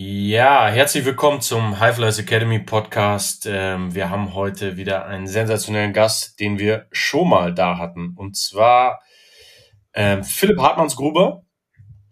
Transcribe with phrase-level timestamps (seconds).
[0.00, 3.48] Ja, herzlich willkommen zum High Flyers Academy Podcast.
[3.50, 8.14] Ähm, wir haben heute wieder einen sensationellen Gast, den wir schon mal da hatten.
[8.14, 9.02] Und zwar
[9.94, 11.42] ähm, Philipp Hartmannsgruber,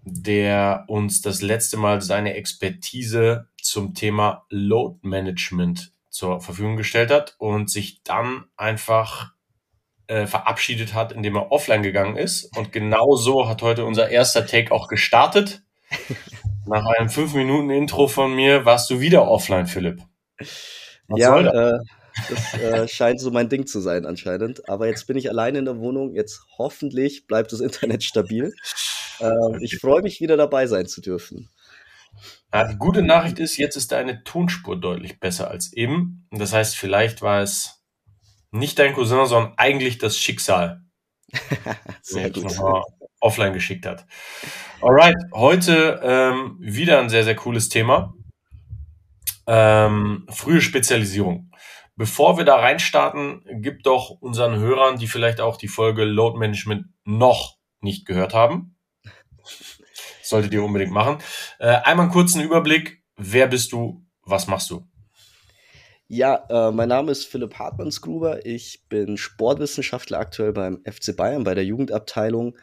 [0.02, 7.36] der uns das letzte Mal seine Expertise zum Thema Load Management zur Verfügung gestellt hat
[7.38, 9.30] und sich dann einfach
[10.08, 12.46] äh, verabschiedet hat, indem er offline gegangen ist.
[12.56, 15.62] Und genau so hat heute unser erster Take auch gestartet.
[16.66, 20.02] Nach einem 5-Minuten-Intro von mir warst du wieder offline, Philipp.
[21.08, 21.54] Was ja, das?
[21.54, 21.78] Äh,
[22.28, 24.68] das äh, scheint so mein Ding zu sein anscheinend.
[24.68, 26.14] Aber jetzt bin ich alleine in der Wohnung.
[26.14, 28.52] Jetzt hoffentlich bleibt das Internet stabil.
[29.20, 31.48] Äh, ich freue mich wieder dabei sein zu dürfen.
[32.52, 36.26] Ja, die gute Nachricht ist, jetzt ist deine Tonspur deutlich besser als eben.
[36.30, 37.82] Das heißt, vielleicht war es
[38.50, 40.82] nicht dein Cousin, sondern eigentlich das Schicksal.
[42.02, 42.52] Sehr gut.
[43.26, 44.06] Offline geschickt hat.
[44.80, 48.14] Alright, heute ähm, wieder ein sehr, sehr cooles Thema.
[49.46, 51.50] Ähm, frühe Spezialisierung.
[51.96, 56.86] Bevor wir da reinstarten, gib doch unseren Hörern, die vielleicht auch die Folge Load Management
[57.04, 58.76] noch nicht gehört haben.
[60.22, 61.18] Solltet ihr unbedingt machen.
[61.58, 63.02] Äh, einmal einen kurzen Überblick.
[63.16, 64.04] Wer bist du?
[64.22, 64.86] Was machst du?
[66.08, 68.46] Ja, äh, mein Name ist Philipp Hartmannsgruber.
[68.46, 72.56] Ich bin Sportwissenschaftler aktuell beim FC Bayern bei der Jugendabteilung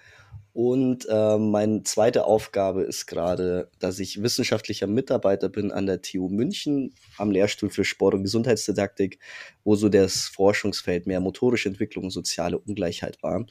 [0.53, 6.29] und äh, meine zweite Aufgabe ist gerade, dass ich wissenschaftlicher Mitarbeiter bin an der TU
[6.29, 9.17] München am Lehrstuhl für Sport- und Gesundheitsdidaktik,
[9.63, 13.47] wo so das Forschungsfeld mehr motorische Entwicklung und soziale Ungleichheit war.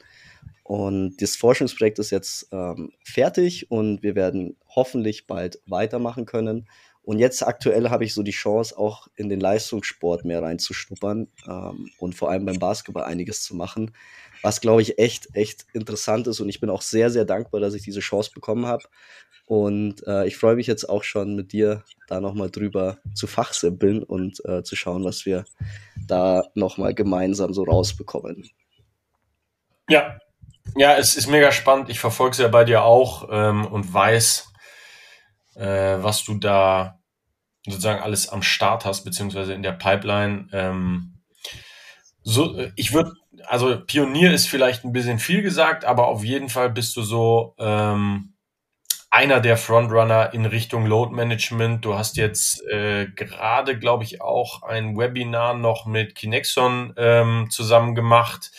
[0.63, 6.69] Und das Forschungsprojekt ist jetzt ähm, fertig und wir werden hoffentlich bald weitermachen können.
[7.03, 11.89] Und jetzt aktuell habe ich so die Chance, auch in den Leistungssport mehr reinzuschnuppern ähm,
[11.97, 13.91] und vor allem beim Basketball einiges zu machen
[14.43, 16.39] was glaube ich echt, echt interessant ist.
[16.39, 18.83] Und ich bin auch sehr, sehr dankbar, dass ich diese Chance bekommen habe.
[19.45, 24.03] Und äh, ich freue mich jetzt auch schon mit dir da nochmal drüber zu fachsimpeln
[24.03, 25.45] und äh, zu schauen, was wir
[26.07, 28.49] da nochmal gemeinsam so rausbekommen.
[29.89, 30.17] Ja,
[30.75, 31.89] ja, es ist mega spannend.
[31.89, 34.47] Ich verfolge es ja bei dir auch ähm, und weiß,
[35.55, 36.99] äh, was du da
[37.65, 40.47] sozusagen alles am Start hast, beziehungsweise in der Pipeline.
[40.51, 41.19] Ähm,
[42.23, 43.11] so, ich würde
[43.47, 47.55] also Pionier ist vielleicht ein bisschen viel gesagt, aber auf jeden Fall bist du so
[47.59, 48.33] ähm,
[49.13, 51.85] einer der Frontrunner in Richtung Load Management.
[51.85, 57.93] Du hast jetzt äh, gerade, glaube ich, auch ein Webinar noch mit Kinexon ähm, zusammen
[57.93, 58.51] gemacht.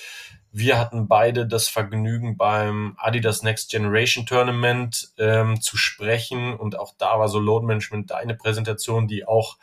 [0.53, 6.94] Wir hatten beide das Vergnügen beim Adidas Next Generation Tournament ähm, zu sprechen und auch
[6.97, 9.56] da war so Load Management deine Präsentation, die auch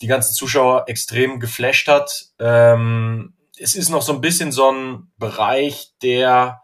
[0.00, 2.28] die ganzen Zuschauer extrem geflasht hat.
[2.38, 6.62] Ähm, es ist noch so ein bisschen so ein Bereich, der,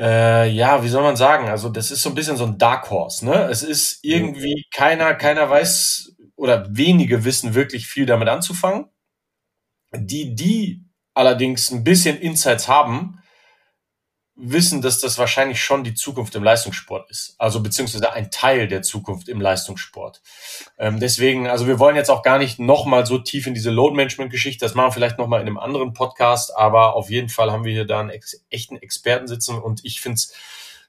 [0.00, 1.48] äh, ja, wie soll man sagen?
[1.48, 3.44] Also, das ist so ein bisschen so ein Dark Horse, ne?
[3.50, 8.86] Es ist irgendwie keiner, keiner weiß oder wenige wissen wirklich viel damit anzufangen.
[9.94, 10.84] Die, die
[11.14, 13.21] allerdings ein bisschen Insights haben,
[14.44, 17.36] wissen, dass das wahrscheinlich schon die Zukunft im Leistungssport ist.
[17.38, 20.20] Also beziehungsweise ein Teil der Zukunft im Leistungssport.
[20.78, 24.64] Ähm, deswegen, also wir wollen jetzt auch gar nicht nochmal so tief in diese Load-Management-Geschichte.
[24.64, 27.72] Das machen wir vielleicht nochmal in einem anderen Podcast, aber auf jeden Fall haben wir
[27.72, 30.34] hier da einen ex echten Experten sitzen und ich finde es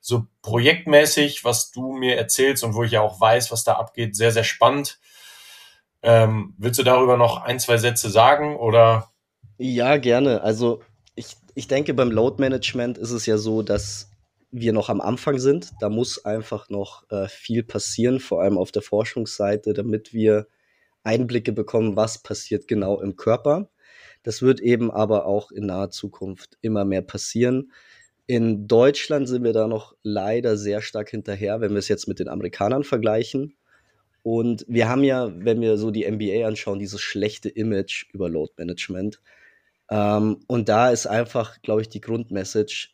[0.02, 4.16] so projektmäßig, was du mir erzählst und wo ich ja auch weiß, was da abgeht,
[4.16, 5.00] sehr, sehr spannend.
[6.02, 9.12] Ähm, willst du darüber noch ein, zwei Sätze sagen oder?
[9.58, 10.42] Ja, gerne.
[10.42, 10.82] Also
[11.56, 14.10] ich denke, beim Load Management ist es ja so, dass
[14.52, 15.72] wir noch am Anfang sind.
[15.82, 20.48] Da muss einfach noch äh, viel passieren, vor allem auf der Forschungsseite, damit wir
[21.04, 23.70] Einblicke bekommen, was passiert genau im Körper.
[24.24, 27.72] Das wird eben aber auch in naher Zukunft immer mehr passieren.
[28.26, 32.20] In Deutschland sind wir da noch leider sehr stark hinterher, wenn wir es jetzt mit
[32.20, 33.56] den Amerikanern vergleichen.
[34.22, 38.54] Und wir haben ja, wenn wir so die NBA anschauen, dieses schlechte Image über Load
[38.58, 39.20] Management.
[39.90, 42.90] Ähm, und da ist einfach, glaube ich, die Grundmessage,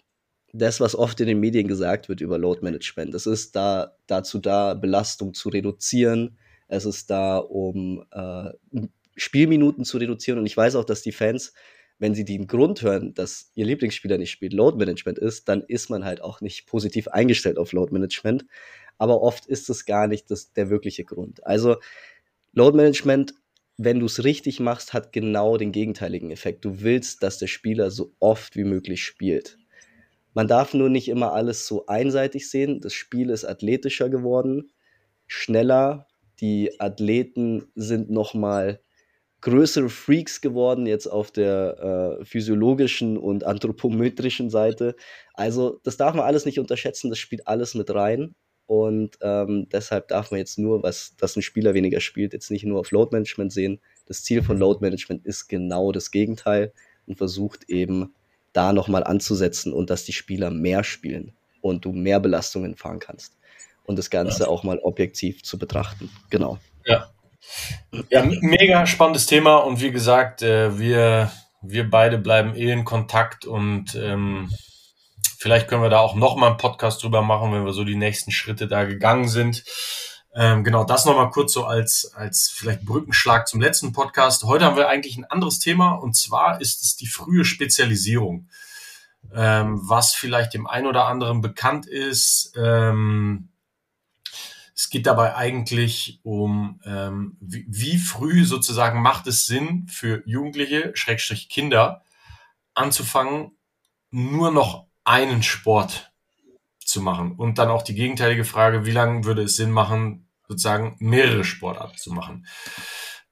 [0.52, 3.14] das, was oft in den Medien gesagt wird über Load Management.
[3.14, 6.38] Es ist da, dazu da, Belastung zu reduzieren.
[6.68, 8.52] Es ist da, um äh,
[9.16, 10.40] Spielminuten zu reduzieren.
[10.40, 11.54] Und ich weiß auch, dass die Fans,
[12.00, 15.90] wenn sie den Grund hören, dass ihr Lieblingsspieler nicht spielt, Load Management ist, dann ist
[15.90, 18.46] man halt auch nicht positiv eingestellt auf Load Management
[19.00, 21.44] aber oft ist es gar nicht das, der wirkliche Grund.
[21.48, 21.78] Also
[22.52, 23.34] Load Management,
[23.82, 26.66] wenn du es richtig machst, hat genau den gegenteiligen Effekt.
[26.66, 29.58] Du willst, dass der Spieler so oft wie möglich spielt.
[30.34, 32.82] Man darf nur nicht immer alles so einseitig sehen.
[32.82, 34.70] Das Spiel ist athletischer geworden,
[35.28, 36.08] schneller.
[36.42, 38.82] Die Athleten sind noch mal
[39.40, 44.98] größere Freaks geworden jetzt auf der äh, physiologischen und anthropometrischen Seite.
[45.34, 47.10] Also das darf man alles nicht unterschätzen.
[47.10, 48.36] Das spielt alles mit rein.
[48.70, 52.66] Und ähm, deshalb darf man jetzt nur, was, dass ein Spieler weniger spielt, jetzt nicht
[52.66, 53.80] nur auf Load Management sehen.
[54.06, 56.72] Das Ziel von Load Management ist genau das Gegenteil
[57.08, 58.14] und versucht eben
[58.54, 63.36] da nochmal anzusetzen und dass die Spieler mehr spielen und du mehr Belastungen fahren kannst.
[63.86, 66.12] Und das Ganze auch mal objektiv zu betrachten.
[66.30, 66.60] Genau.
[66.86, 67.10] Ja.
[68.12, 71.32] Ja, mega spannendes Thema und wie gesagt, äh, wir,
[71.64, 74.52] wir beide bleiben eh in Kontakt und ähm,
[75.42, 78.30] Vielleicht können wir da auch nochmal einen Podcast drüber machen, wenn wir so die nächsten
[78.30, 79.64] Schritte da gegangen sind.
[80.36, 84.44] Ähm, genau, das nochmal kurz so als, als vielleicht Brückenschlag zum letzten Podcast.
[84.44, 88.50] Heute haben wir eigentlich ein anderes Thema und zwar ist es die frühe Spezialisierung.
[89.34, 92.54] Ähm, was vielleicht dem einen oder anderen bekannt ist.
[92.58, 93.48] Ähm,
[94.76, 100.92] es geht dabei eigentlich um, ähm, wie, wie früh sozusagen macht es Sinn für Jugendliche,
[100.96, 102.04] Schrägstrich Kinder,
[102.74, 103.58] anzufangen,
[104.12, 106.12] nur noch einen Sport
[106.86, 107.32] zu machen.
[107.32, 111.98] Und dann auch die gegenteilige Frage, wie lange würde es Sinn machen, sozusagen mehrere Sportarten
[111.98, 112.46] zu machen.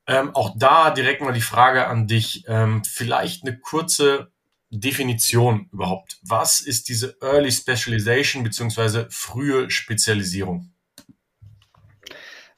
[0.08, 4.32] Ähm, auch da direkt mal die Frage an dich, ähm, vielleicht eine kurze
[4.72, 6.18] Definition überhaupt.
[6.24, 10.72] Was ist diese Early Specialization beziehungsweise frühe Spezialisierung?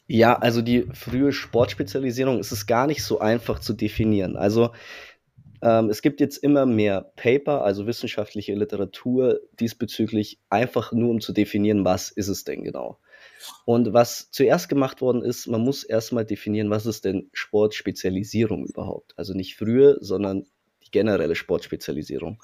[0.07, 4.37] Ja, also die frühe Sportspezialisierung ist es gar nicht so einfach zu definieren.
[4.37, 4.71] Also
[5.61, 11.33] ähm, es gibt jetzt immer mehr Paper, also wissenschaftliche Literatur diesbezüglich, einfach nur um zu
[11.33, 12.99] definieren, was ist es denn genau.
[13.65, 19.13] Und was zuerst gemacht worden ist, man muss erstmal definieren, was ist denn Sportspezialisierung überhaupt.
[19.17, 20.45] Also nicht frühe, sondern
[20.83, 22.41] die generelle Sportspezialisierung.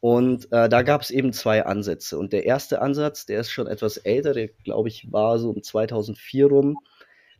[0.00, 2.18] Und äh, da gab es eben zwei Ansätze.
[2.18, 5.62] Und der erste Ansatz, der ist schon etwas älter, der glaube ich war so um
[5.62, 6.78] 2004 rum.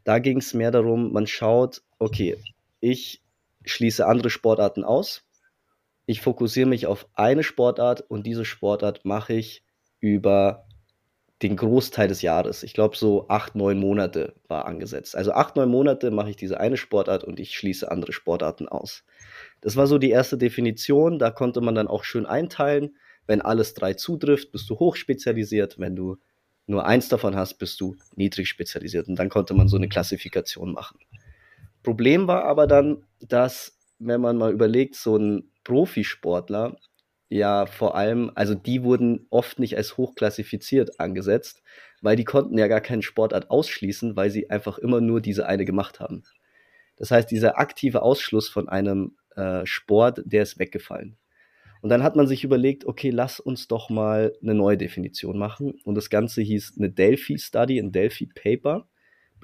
[0.05, 2.37] Da ging es mehr darum, man schaut, okay,
[2.81, 3.23] ich
[3.66, 5.24] schließe andere Sportarten aus.
[6.06, 9.64] Ich fokussiere mich auf eine Sportart und diese Sportart mache ich
[10.00, 10.66] über
[11.42, 12.62] den Großteil des Jahres.
[12.62, 15.16] Ich glaube, so acht, neun Monate war angesetzt.
[15.16, 19.04] Also acht, neun Monate mache ich diese eine Sportart und ich schließe andere Sportarten aus.
[19.60, 21.18] Das war so die erste Definition.
[21.18, 22.96] Da konnte man dann auch schön einteilen.
[23.26, 25.78] Wenn alles drei zutrifft, bist du hochspezialisiert.
[25.78, 26.16] Wenn du
[26.66, 29.08] nur eins davon hast, bist du niedrig spezialisiert.
[29.08, 30.98] Und dann konnte man so eine Klassifikation machen.
[31.87, 36.76] Problem war aber dann, dass, wenn man mal überlegt, so ein Profisportler
[37.28, 41.62] ja vor allem, also die wurden oft nicht als hochklassifiziert angesetzt,
[42.02, 45.64] weil die konnten ja gar keinen Sportart ausschließen, weil sie einfach immer nur diese eine
[45.64, 46.25] gemacht haben.
[46.97, 51.16] Das heißt, dieser aktive Ausschluss von einem äh, Sport, der ist weggefallen.
[51.83, 55.75] Und dann hat man sich überlegt, okay, lass uns doch mal eine neue Definition machen.
[55.85, 58.88] Und das Ganze hieß eine Delphi Study, ein Delphi Paper.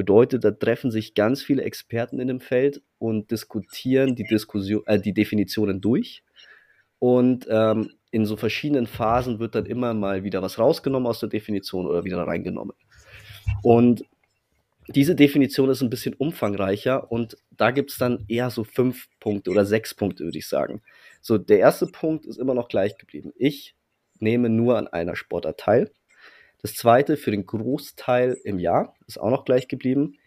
[0.02, 5.00] Bedeutet, da treffen sich ganz viele Experten in dem Feld und diskutieren die, Diskussion, äh,
[5.00, 6.24] die Definitionen durch.
[6.98, 11.28] Und ähm, in so verschiedenen Phasen wird dann immer mal wieder was rausgenommen aus der
[11.28, 12.74] Definition oder wieder reingenommen.
[13.62, 14.02] Und
[14.88, 19.52] diese Definition ist ein bisschen umfangreicher und da gibt es dann eher so fünf Punkte
[19.52, 20.82] oder sechs Punkte, würde ich sagen.
[21.20, 23.32] So, der erste Punkt ist immer noch gleich geblieben.
[23.36, 23.76] Ich
[24.18, 25.92] nehme nur an einer Sportart teil.
[26.62, 30.18] Das zweite für den Großteil im Jahr ist auch noch gleich geblieben.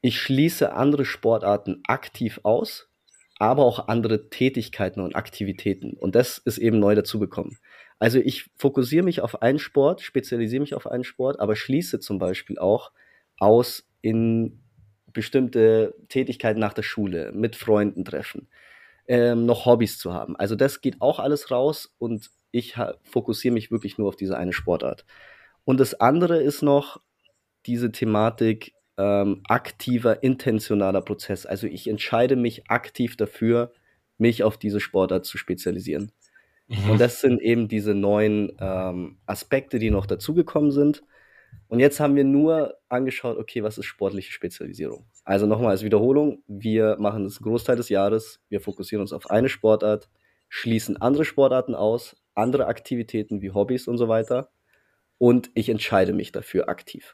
[0.00, 2.88] Ich schließe andere Sportarten aktiv aus,
[3.38, 5.92] aber auch andere Tätigkeiten und Aktivitäten.
[5.94, 7.58] Und das ist eben neu dazugekommen.
[8.00, 12.18] Also ich fokussiere mich auf einen Sport, spezialisiere mich auf einen Sport, aber schließe zum
[12.18, 12.92] Beispiel auch
[13.38, 14.60] aus in
[15.12, 18.48] bestimmte Tätigkeiten nach der Schule, mit Freunden treffen,
[19.06, 20.34] ähm, noch Hobbys zu haben.
[20.36, 24.52] Also das geht auch alles raus und ich fokussiere mich wirklich nur auf diese eine
[24.52, 25.04] Sportart.
[25.64, 27.00] Und das andere ist noch
[27.66, 31.46] diese Thematik ähm, aktiver, intentionaler Prozess.
[31.46, 33.72] Also ich entscheide mich aktiv dafür,
[34.18, 36.12] mich auf diese Sportart zu spezialisieren.
[36.68, 36.90] Mhm.
[36.90, 41.02] Und das sind eben diese neuen ähm, Aspekte, die noch dazugekommen sind.
[41.68, 45.06] Und jetzt haben wir nur angeschaut, okay, was ist sportliche Spezialisierung?
[45.24, 49.48] Also nochmal als Wiederholung, wir machen das Großteil des Jahres, wir fokussieren uns auf eine
[49.48, 50.08] Sportart,
[50.48, 54.50] schließen andere Sportarten aus, andere Aktivitäten wie Hobbys und so weiter.
[55.20, 57.12] Und ich entscheide mich dafür aktiv.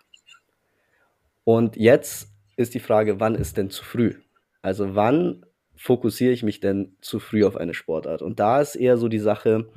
[1.42, 4.14] Und jetzt ist die Frage, wann ist denn zu früh?
[4.62, 5.44] Also wann
[5.74, 8.22] fokussiere ich mich denn zu früh auf eine Sportart?
[8.22, 9.68] Und da ist eher so die Sache,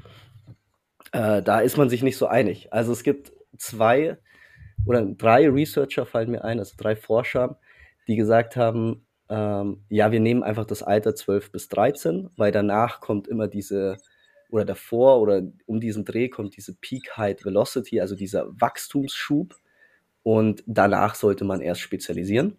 [1.12, 2.72] äh, da ist man sich nicht so einig.
[2.72, 4.20] Also es gibt zwei
[4.86, 7.60] oder drei Researcher fallen mir ein, also drei Forscher,
[8.08, 13.02] die gesagt haben, ähm, ja, wir nehmen einfach das Alter 12 bis 13, weil danach
[13.02, 13.98] kommt immer diese,
[14.50, 19.56] oder davor oder um diesen Dreh kommt diese Peak Height Velocity, also dieser Wachstumsschub.
[20.24, 22.58] Und danach sollte man erst spezialisieren.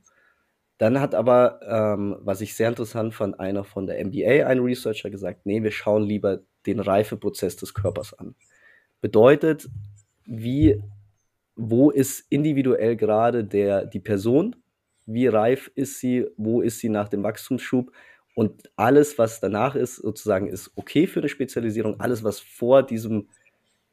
[0.79, 5.11] Dann hat aber, ähm, was ich sehr interessant fand, einer von der MBA, ein Researcher,
[5.11, 8.35] gesagt, nee, wir schauen lieber den Reifeprozess des Körpers an.
[9.03, 9.69] Bedeutet,
[10.25, 10.83] wie,
[11.55, 14.57] wo ist individuell gerade der, die Person,
[15.05, 17.93] wie reif ist sie, wo ist sie nach dem Wachstumsschub
[18.35, 23.29] und alles, was danach ist, sozusagen ist okay für eine Spezialisierung, alles, was vor diesem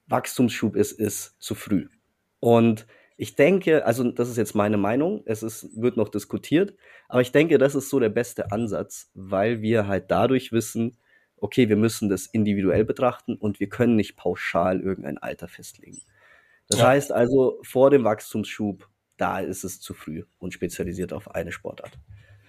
[0.08, 1.88] Wachstumsschub ist, ist zu früh.
[2.40, 2.86] Und
[3.18, 6.76] ich denke, also das ist jetzt meine Meinung, es ist, wird noch diskutiert,
[7.10, 10.98] aber ich denke, das ist so der beste Ansatz, weil wir halt dadurch wissen,
[11.38, 16.02] okay, wir müssen das individuell betrachten und wir können nicht pauschal irgendein Alter festlegen.
[16.70, 16.88] Das ja.
[16.88, 21.98] heißt also, vor dem Wachstumsschub, da ist es zu früh und spezialisiert auf eine Sportart.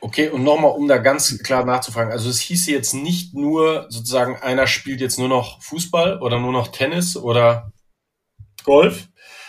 [0.01, 2.13] Okay, und nochmal, um da ganz klar nachzufragen.
[2.13, 6.53] Also es hieße jetzt nicht nur sozusagen, einer spielt jetzt nur noch Fußball oder nur
[6.53, 7.73] noch Tennis oder
[8.65, 9.09] Golf,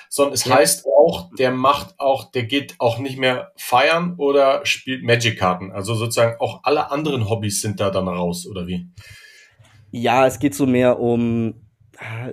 [0.09, 0.55] sondern es ja.
[0.55, 5.71] heißt auch, der macht auch, der geht auch nicht mehr feiern oder spielt Magic-Karten.
[5.71, 8.89] Also sozusagen auch alle anderen Hobbys sind da dann raus, oder wie?
[9.91, 11.61] Ja, es geht so mehr um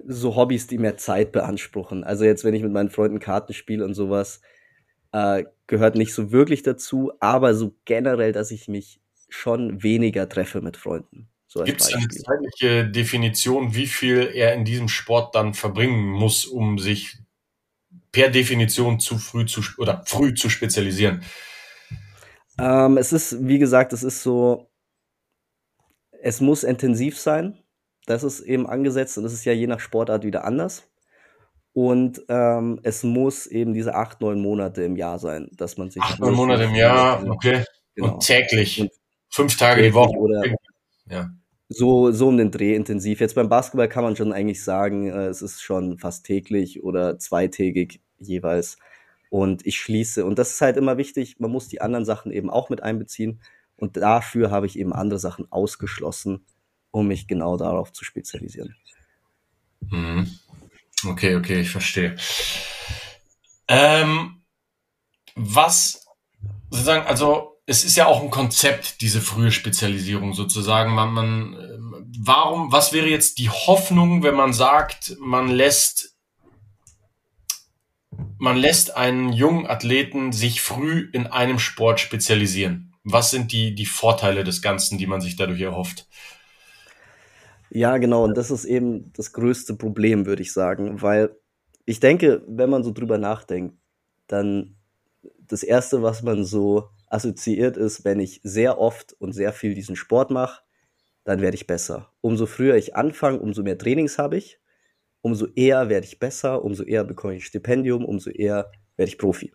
[0.06, 2.04] so Hobbys, die mehr Zeit beanspruchen.
[2.04, 4.40] Also jetzt, wenn ich mit meinen Freunden Karten spiele und sowas,
[5.12, 10.60] äh, gehört nicht so wirklich dazu, aber so generell, dass ich mich schon weniger treffe
[10.60, 11.28] mit Freunden.
[11.48, 16.44] So Gibt es eine zeitliche Definition, wie viel er in diesem Sport dann verbringen muss,
[16.44, 17.18] um sich
[18.12, 21.22] per Definition zu früh zu oder früh zu spezialisieren?
[22.58, 24.70] Ähm, es ist, wie gesagt, es ist so,
[26.22, 27.62] es muss intensiv sein.
[28.06, 30.88] Das ist eben angesetzt und das ist ja je nach Sportart wieder anders.
[31.76, 36.02] Und ähm, es muss eben diese acht, neun Monate im Jahr sein, dass man sich.
[36.02, 37.64] Acht, neun Monate im Jahr, okay.
[37.94, 38.14] Genau.
[38.14, 38.80] Und täglich.
[38.80, 38.90] Und
[39.28, 40.16] fünf Tage die Woche.
[40.16, 40.42] Oder,
[41.10, 41.30] ja
[41.68, 43.20] so, so um den Dreh intensiv.
[43.20, 47.18] Jetzt beim Basketball kann man schon eigentlich sagen, äh, es ist schon fast täglich oder
[47.18, 48.78] zweitägig jeweils.
[49.30, 52.50] Und ich schließe, und das ist halt immer wichtig, man muss die anderen Sachen eben
[52.50, 53.40] auch mit einbeziehen.
[53.76, 56.46] Und dafür habe ich eben andere Sachen ausgeschlossen,
[56.92, 58.76] um mich genau darauf zu spezialisieren.
[59.90, 60.30] Mhm.
[61.06, 62.16] Okay, okay, ich verstehe.
[63.68, 64.42] Ähm,
[65.34, 66.06] was
[66.70, 70.94] sozusagen, also es ist ja auch ein Konzept, diese frühe Spezialisierung sozusagen.
[70.94, 76.16] Man, man, ähm, warum, was wäre jetzt die Hoffnung, wenn man sagt, man lässt,
[78.38, 82.94] man lässt einen jungen Athleten sich früh in einem Sport spezialisieren?
[83.02, 86.06] Was sind die, die Vorteile des Ganzen, die man sich dadurch erhofft?
[87.70, 88.24] Ja, genau.
[88.24, 91.36] Und das ist eben das größte Problem, würde ich sagen, weil
[91.84, 93.76] ich denke, wenn man so drüber nachdenkt,
[94.26, 94.76] dann
[95.46, 99.96] das erste, was man so assoziiert ist, wenn ich sehr oft und sehr viel diesen
[99.96, 100.62] Sport mache,
[101.24, 102.12] dann werde ich besser.
[102.20, 104.60] Umso früher ich anfange, umso mehr Trainings habe ich,
[105.22, 109.52] umso eher werde ich besser, umso eher bekomme ich Stipendium, umso eher werde ich Profi.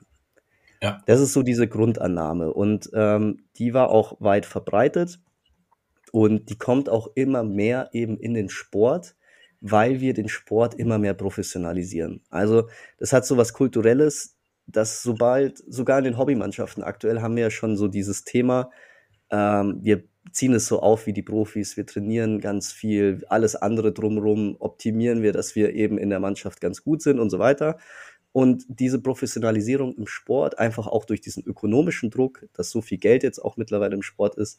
[0.81, 1.01] Ja.
[1.05, 5.19] Das ist so diese Grundannahme und ähm, die war auch weit verbreitet
[6.11, 9.15] und die kommt auch immer mehr eben in den Sport,
[9.61, 12.21] weil wir den Sport immer mehr professionalisieren.
[12.29, 14.37] Also das hat so was Kulturelles,
[14.67, 18.71] dass sobald, sogar in den Hobbymannschaften aktuell haben wir ja schon so dieses Thema,
[19.29, 23.91] ähm, wir ziehen es so auf wie die Profis, wir trainieren ganz viel, alles andere
[23.91, 27.77] drumherum optimieren wir, dass wir eben in der Mannschaft ganz gut sind und so weiter.
[28.33, 33.23] Und diese Professionalisierung im Sport, einfach auch durch diesen ökonomischen Druck, dass so viel Geld
[33.23, 34.57] jetzt auch mittlerweile im Sport ist,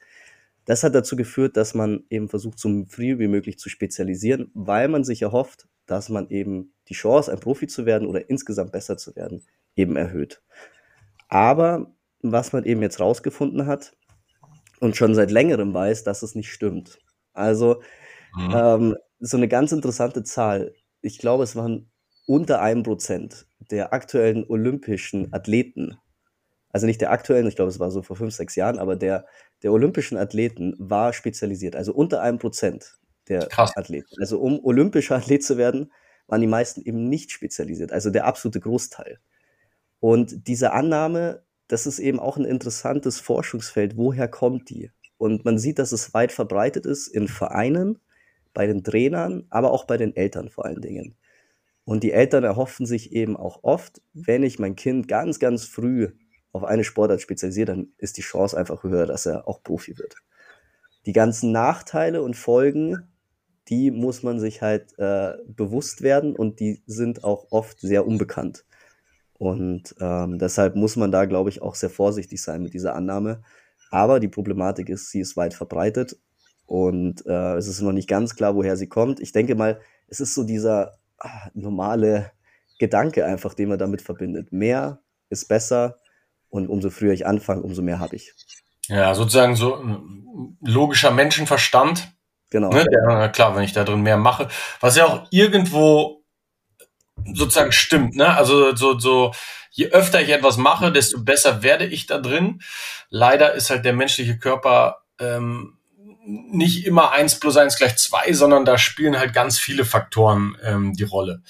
[0.65, 4.89] das hat dazu geführt, dass man eben versucht, so früh wie möglich zu spezialisieren, weil
[4.89, 8.97] man sich erhofft, dass man eben die Chance, ein Profi zu werden oder insgesamt besser
[8.97, 10.43] zu werden, eben erhöht.
[11.29, 13.97] Aber was man eben jetzt rausgefunden hat
[14.81, 16.99] und schon seit längerem weiß, dass es nicht stimmt.
[17.33, 17.83] Also
[18.37, 18.53] mhm.
[18.55, 20.75] ähm, so eine ganz interessante Zahl.
[21.01, 21.91] Ich glaube, es waren
[22.27, 25.97] unter einem Prozent der aktuellen olympischen Athleten,
[26.73, 29.27] also nicht der aktuellen, ich glaube, es war so vor fünf, sechs Jahren, aber der,
[29.63, 32.99] der olympischen Athleten war spezialisiert, also unter einem Prozent.
[33.29, 33.77] der Krass.
[33.77, 34.17] Athleten.
[34.21, 35.93] Also um olympischer Athlet zu werden,
[36.27, 39.19] waren die meisten eben nicht spezialisiert, also der absolute Großteil.
[40.01, 43.97] Und diese Annahme, das ist eben auch ein interessantes Forschungsfeld.
[43.97, 44.91] Woher kommt die?
[45.19, 48.01] Und man sieht, dass es weit verbreitet ist in Vereinen,
[48.55, 51.15] bei den Trainern, aber auch bei den Eltern vor allen Dingen.
[51.85, 56.11] Und die Eltern erhoffen sich eben auch oft, wenn ich mein Kind ganz, ganz früh
[56.53, 60.17] auf eine Sportart spezialisiere, dann ist die Chance einfach höher, dass er auch Profi wird.
[61.07, 63.09] Die ganzen Nachteile und Folgen,
[63.69, 68.65] die muss man sich halt äh, bewusst werden und die sind auch oft sehr unbekannt.
[69.35, 73.43] Und ähm, deshalb muss man da, glaube ich, auch sehr vorsichtig sein mit dieser Annahme.
[73.91, 76.17] Aber die Problematik ist, sie ist weit verbreitet
[76.67, 79.21] und äh, es ist noch nicht ganz klar, woher sie kommt.
[79.21, 82.31] Ich denke mal, es ist so dieser ah, normale
[82.79, 84.53] Gedanke einfach, den man damit verbindet.
[84.53, 85.99] Mehr ist besser
[86.53, 88.33] und umso früher ich anfange, umso mehr habe ich.
[88.87, 92.13] Ja, sozusagen so ein logischer Menschenverstand.
[92.51, 92.69] Genau.
[92.69, 92.85] Ne?
[92.93, 94.49] Ja, klar, wenn ich da drin mehr mache.
[94.81, 96.23] Was ja auch irgendwo
[97.33, 98.37] sozusagen stimmt, ne?
[98.37, 99.33] Also so, so,
[99.71, 102.61] je öfter ich etwas mache, desto besser werde ich da drin.
[103.09, 105.79] Leider ist halt der menschliche Körper ähm,
[106.25, 110.93] nicht immer eins plus eins gleich zwei, sondern da spielen halt ganz viele Faktoren ähm,
[110.95, 111.43] die Rolle.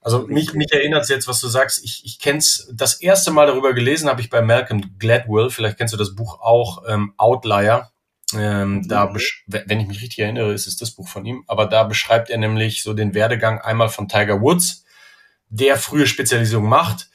[0.00, 1.84] Also mich, mich erinnert es jetzt, was du sagst.
[1.84, 5.50] Ich, ich kenne es, das erste Mal darüber gelesen habe ich bei Malcolm Gladwell.
[5.50, 7.90] Vielleicht kennst du das Buch auch, ähm, Outlier.
[8.34, 9.18] Ähm, da, mhm.
[9.46, 11.44] wenn ich mich richtig erinnere, ist es das Buch von ihm.
[11.46, 14.84] Aber da beschreibt er nämlich so den Werdegang einmal von Tiger Woods,
[15.48, 17.08] der frühe Spezialisierung macht.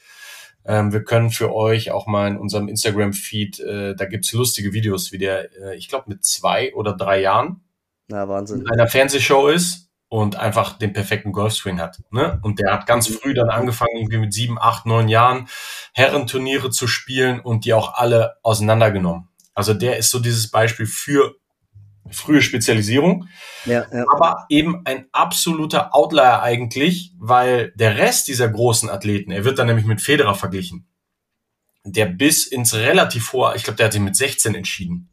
[0.64, 5.12] Ähm, wir können für euch auch mal in unserem Instagram-Feed, äh, da gibt's lustige Videos,
[5.12, 7.62] wie der, äh, ich glaube, mit zwei oder drei Jahren
[8.08, 8.60] ja, Wahnsinn.
[8.60, 12.00] in einer Fernsehshow ist und einfach den perfekten Golfswing hat.
[12.10, 12.40] Ne?
[12.42, 13.14] Und der hat ganz mhm.
[13.14, 15.48] früh dann angefangen, irgendwie mit sieben, acht, neun Jahren
[15.94, 19.28] Herrenturniere zu spielen und die auch alle auseinandergenommen.
[19.54, 21.36] Also der ist so dieses Beispiel für
[22.12, 23.28] frühe Spezialisierung.
[23.64, 24.04] Ja, ja.
[24.12, 29.66] Aber eben ein absoluter Outlier eigentlich, weil der Rest dieser großen Athleten, er wird dann
[29.66, 30.86] nämlich mit Federer verglichen,
[31.84, 35.10] der bis ins relativ hohe, ich glaube, der hat sich mit 16 entschieden,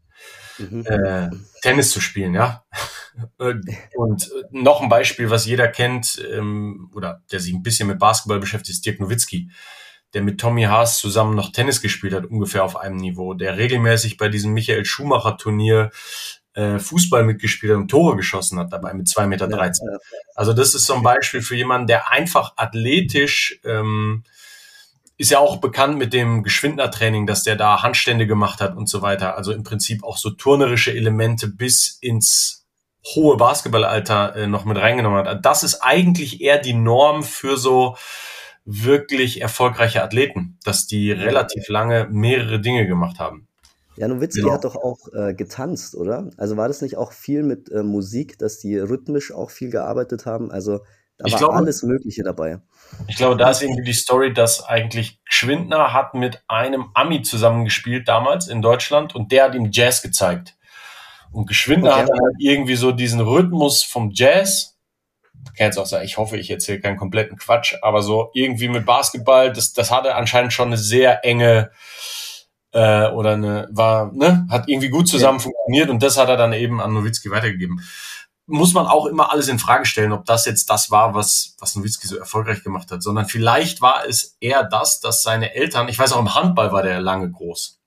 [0.57, 0.85] mhm.
[0.85, 1.29] äh,
[1.61, 2.65] Tennis zu spielen, ja.
[3.95, 8.39] Und noch ein Beispiel, was jeder kennt, ähm, oder der sich ein bisschen mit Basketball
[8.39, 9.49] beschäftigt, ist Dirk Nowitzki
[10.13, 14.17] der mit Tommy Haas zusammen noch Tennis gespielt hat, ungefähr auf einem Niveau, der regelmäßig
[14.17, 15.91] bei diesem Michael Schumacher Turnier
[16.57, 19.49] äh, Fußball mitgespielt hat und Tore geschossen hat dabei mit 2,13 Meter.
[19.49, 19.71] Ja.
[20.33, 24.23] Also das ist so ein Beispiel für jemanden, der einfach athletisch ähm,
[25.17, 29.01] ist ja auch bekannt mit dem Geschwindner-Training, dass der da Handstände gemacht hat und so
[29.01, 29.35] weiter.
[29.35, 32.65] Also im Prinzip auch so turnerische Elemente bis ins
[33.15, 35.45] hohe Basketballalter äh, noch mit reingenommen hat.
[35.45, 37.97] Das ist eigentlich eher die Norm für so
[38.65, 43.47] wirklich erfolgreiche Athleten, dass die relativ lange mehrere Dinge gemacht haben.
[43.97, 44.53] Ja, Nowitzki genau.
[44.53, 46.29] hat doch auch äh, getanzt, oder?
[46.37, 50.25] Also war das nicht auch viel mit äh, Musik, dass die rhythmisch auch viel gearbeitet
[50.25, 50.51] haben?
[50.51, 50.79] Also
[51.17, 52.59] da ich war glaube, alles Mögliche dabei.
[53.07, 58.07] Ich glaube, da ist irgendwie die Story, dass eigentlich Schwindner hat mit einem Ami zusammengespielt
[58.07, 60.55] damals in Deutschland und der hat ihm Jazz gezeigt.
[61.31, 62.01] Und Geschwindner okay.
[62.01, 64.77] hat dann halt irgendwie so diesen Rhythmus vom Jazz.
[65.43, 68.85] Du kannst auch sagen, ich hoffe, ich erzähle keinen kompletten Quatsch, aber so irgendwie mit
[68.85, 71.71] Basketball, das, das hatte anscheinend schon eine sehr enge
[72.71, 75.43] äh, oder eine, war, ne, hat irgendwie gut zusammen ja.
[75.43, 77.81] funktioniert und das hat er dann eben an Nowitzki weitergegeben.
[78.45, 81.75] Muss man auch immer alles in Frage stellen, ob das jetzt das war, was, was
[81.75, 85.99] Nowitzki so erfolgreich gemacht hat, sondern vielleicht war es eher das, dass seine Eltern, ich
[85.99, 87.79] weiß auch im Handball war der lange groß.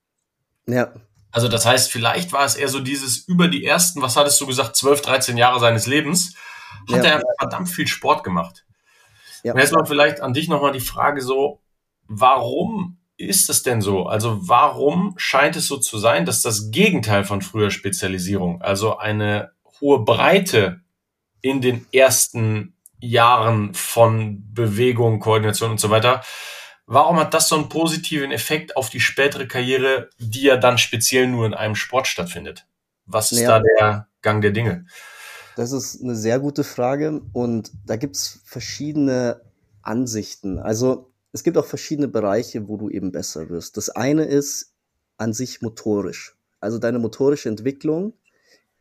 [0.66, 0.93] Ja.
[1.33, 4.47] Also das heißt, vielleicht war es eher so dieses über die ersten, was hattest du
[4.47, 6.35] gesagt, 12, 13 Jahre seines Lebens,
[6.90, 7.12] hat ja.
[7.12, 8.64] er verdammt viel Sport gemacht.
[9.43, 9.53] Ja.
[9.53, 11.61] Und jetzt mal vielleicht an dich nochmal die Frage so,
[12.09, 14.06] warum ist es denn so?
[14.06, 19.52] Also warum scheint es so zu sein, dass das Gegenteil von früher Spezialisierung, also eine
[19.80, 20.80] hohe Breite
[21.42, 26.22] in den ersten Jahren von Bewegung, Koordination und so weiter,
[26.87, 31.26] warum hat das so einen positiven Effekt auf die spätere Karriere, die ja dann speziell
[31.26, 32.66] nur in einem Sport stattfindet?
[33.06, 33.59] Was ist ja.
[33.59, 34.87] da der Gang der Dinge?
[35.56, 39.40] Das ist eine sehr gute Frage und da gibt es verschiedene
[39.83, 40.59] Ansichten.
[40.59, 43.77] Also es gibt auch verschiedene Bereiche, wo du eben besser wirst.
[43.77, 44.75] Das eine ist
[45.16, 46.37] an sich motorisch.
[46.61, 48.14] Also deine motorische Entwicklung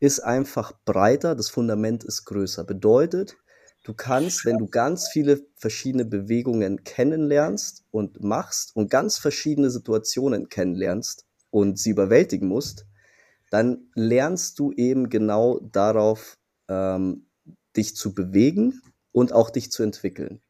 [0.00, 2.64] ist einfach breiter, das Fundament ist größer.
[2.64, 3.36] Bedeutet,
[3.84, 10.48] du kannst, wenn du ganz viele verschiedene Bewegungen kennenlernst und machst und ganz verschiedene Situationen
[10.48, 12.86] kennenlernst und sie überwältigen musst,
[13.50, 17.26] dann lernst du eben genau darauf, ähm,
[17.76, 18.80] dich zu bewegen
[19.12, 20.40] und auch dich zu entwickeln.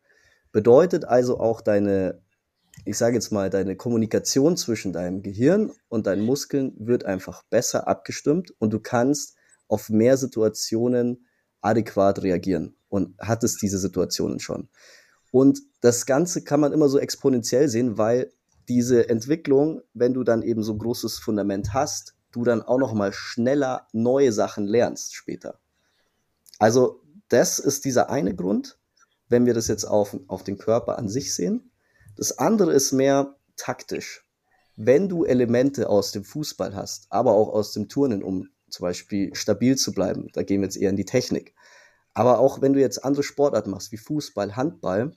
[0.53, 2.23] Bedeutet also auch deine,
[2.85, 7.87] ich sage jetzt mal, deine Kommunikation zwischen deinem Gehirn und deinen Muskeln wird einfach besser
[7.87, 9.37] abgestimmt und du kannst
[9.69, 11.27] auf mehr Situationen
[11.61, 14.69] adäquat reagieren und hattest diese Situationen schon.
[15.31, 18.33] Und das Ganze kann man immer so exponentiell sehen, weil
[18.69, 23.13] diese Entwicklung, wenn du dann eben so großes Fundament hast, du dann auch noch mal
[23.13, 25.61] schneller neue Sachen lernst später.
[26.59, 28.80] Also das ist dieser eine Grund,
[29.31, 31.71] wenn wir das jetzt auf, auf den Körper an sich sehen.
[32.16, 34.27] Das andere ist mehr taktisch.
[34.77, 39.35] Wenn du Elemente aus dem Fußball hast, aber auch aus dem Turnen, um zum Beispiel
[39.35, 41.55] stabil zu bleiben, da gehen wir jetzt eher in die Technik.
[42.12, 45.12] Aber auch wenn du jetzt andere Sportarten machst, wie Fußball, Handball,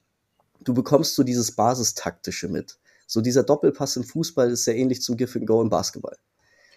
[0.64, 2.80] du bekommst so dieses Basistaktische mit.
[3.08, 6.18] So dieser Doppelpass im Fußball ist sehr ähnlich zum Give and Go im Basketball.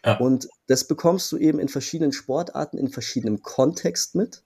[0.04, 0.18] Ja.
[0.18, 4.42] Und das bekommst du eben in verschiedenen Sportarten, in verschiedenem Kontext mit.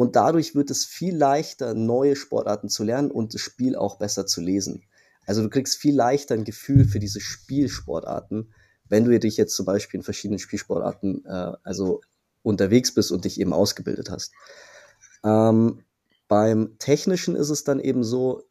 [0.00, 4.24] Und dadurch wird es viel leichter, neue Sportarten zu lernen und das Spiel auch besser
[4.24, 4.84] zu lesen.
[5.26, 8.54] Also du kriegst viel leichter ein Gefühl für diese Spielsportarten,
[8.88, 12.00] wenn du dich jetzt zum Beispiel in verschiedenen Spielsportarten äh, also
[12.40, 14.32] unterwegs bist und dich eben ausgebildet hast.
[15.22, 15.82] Ähm,
[16.28, 18.44] beim Technischen ist es dann eben so,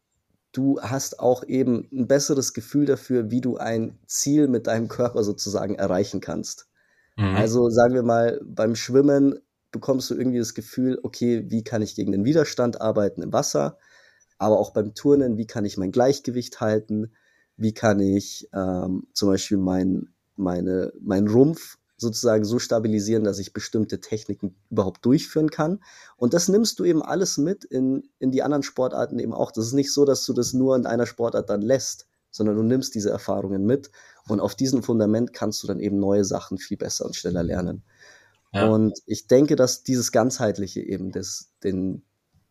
[0.52, 5.24] du hast auch eben ein besseres Gefühl dafür, wie du ein Ziel mit deinem Körper
[5.24, 6.68] sozusagen erreichen kannst.
[7.16, 7.34] Mhm.
[7.34, 11.94] Also sagen wir mal, beim Schwimmen bekommst du irgendwie das Gefühl, okay, wie kann ich
[11.94, 13.78] gegen den Widerstand arbeiten im Wasser?
[14.38, 17.12] Aber auch beim Turnen, wie kann ich mein Gleichgewicht halten?
[17.56, 23.52] Wie kann ich ähm, zum Beispiel mein, meine, mein Rumpf sozusagen so stabilisieren, dass ich
[23.52, 25.80] bestimmte Techniken überhaupt durchführen kann.
[26.16, 29.52] Und das nimmst du eben alles mit in, in die anderen Sportarten eben auch.
[29.52, 32.62] Das ist nicht so, dass du das nur in einer Sportart dann lässt, sondern du
[32.62, 33.90] nimmst diese Erfahrungen mit
[34.28, 37.82] und auf diesem Fundament kannst du dann eben neue Sachen viel besser und schneller lernen.
[38.52, 38.68] Ja.
[38.68, 42.02] Und ich denke, dass dieses Ganzheitliche eben das, den,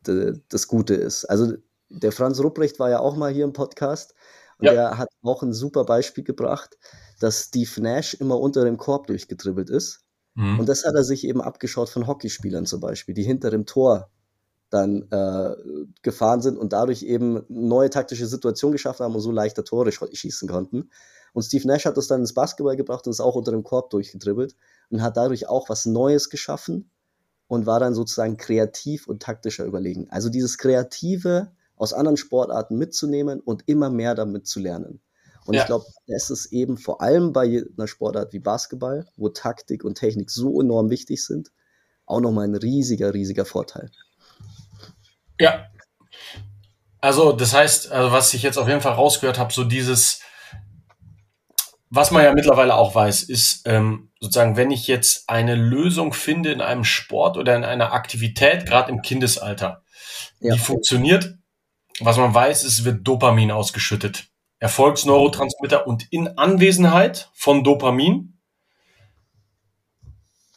[0.07, 1.25] de, das Gute ist.
[1.25, 1.53] Also
[1.89, 4.13] der Franz Rupprecht war ja auch mal hier im Podcast
[4.59, 4.73] und ja.
[4.73, 6.77] der hat auch ein super Beispiel gebracht
[7.19, 10.01] dass Steve Nash immer unter dem Korb durchgedribbelt ist.
[10.35, 10.59] Mhm.
[10.59, 14.09] Und das hat er sich eben abgeschaut von Hockeyspielern zum Beispiel, die hinter dem Tor
[14.69, 15.55] dann äh,
[16.03, 20.47] gefahren sind und dadurch eben neue taktische Situationen geschaffen haben und so leichter Tore schießen
[20.47, 20.89] konnten.
[21.33, 23.89] Und Steve Nash hat das dann ins Basketball gebracht und ist auch unter dem Korb
[23.89, 24.55] durchgedribbelt
[24.89, 26.91] und hat dadurch auch was Neues geschaffen
[27.47, 30.09] und war dann sozusagen kreativ und taktischer überlegen.
[30.09, 35.01] Also dieses Kreative aus anderen Sportarten mitzunehmen und immer mehr damit zu lernen.
[35.45, 35.61] Und ja.
[35.61, 39.95] ich glaube, das ist eben vor allem bei einer Sportart wie Basketball, wo Taktik und
[39.95, 41.51] Technik so enorm wichtig sind,
[42.05, 43.89] auch nochmal ein riesiger, riesiger Vorteil.
[45.39, 45.65] Ja.
[47.01, 50.19] Also, das heißt, also was ich jetzt auf jeden Fall rausgehört habe, so dieses,
[51.89, 56.51] was man ja mittlerweile auch weiß, ist ähm, sozusagen, wenn ich jetzt eine Lösung finde
[56.51, 59.83] in einem Sport oder in einer Aktivität, gerade im Kindesalter,
[60.39, 60.53] ja.
[60.53, 61.35] die funktioniert,
[61.99, 64.27] was man weiß, ist, wird Dopamin ausgeschüttet.
[64.59, 68.37] Erfolgsneurotransmitter und in Anwesenheit von Dopamin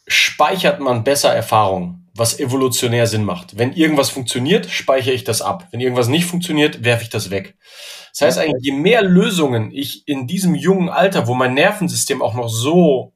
[0.07, 3.59] speichert man besser Erfahrungen, was evolutionär Sinn macht.
[3.59, 5.69] Wenn irgendwas funktioniert, speichere ich das ab.
[5.71, 7.57] Wenn irgendwas nicht funktioniert, werfe ich das weg.
[8.13, 12.35] Das heißt eigentlich, je mehr Lösungen ich in diesem jungen Alter, wo mein Nervensystem auch
[12.35, 13.15] noch so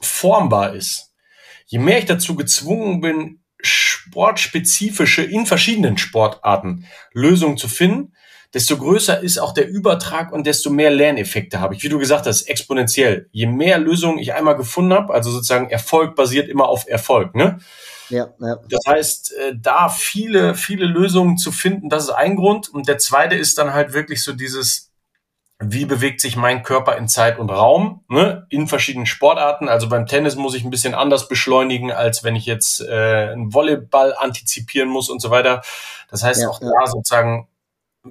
[0.00, 1.12] formbar ist,
[1.66, 8.14] je mehr ich dazu gezwungen bin, sportspezifische in verschiedenen Sportarten Lösungen zu finden,
[8.52, 11.82] desto größer ist auch der Übertrag und desto mehr Lerneffekte habe ich.
[11.84, 13.28] Wie du gesagt hast, exponentiell.
[13.30, 17.60] Je mehr Lösungen ich einmal gefunden habe, also sozusagen Erfolg basiert immer auf Erfolg, ne?
[18.10, 18.56] Ja, ja.
[18.68, 22.68] Das heißt, äh, da viele, viele Lösungen zu finden, das ist ein Grund.
[22.68, 24.90] Und der zweite ist dann halt wirklich so dieses,
[25.62, 28.46] wie bewegt sich mein Körper in Zeit und Raum, ne?
[28.50, 29.68] in verschiedenen Sportarten.
[29.68, 33.52] Also beim Tennis muss ich ein bisschen anders beschleunigen, als wenn ich jetzt äh, einen
[33.52, 35.62] Volleyball antizipieren muss und so weiter.
[36.10, 37.46] Das heißt, ja, auch da sozusagen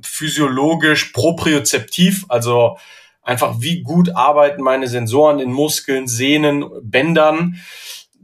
[0.03, 2.77] physiologisch propriozeptiv, also
[3.23, 7.59] einfach wie gut arbeiten meine Sensoren in Muskeln, Sehnen, Bändern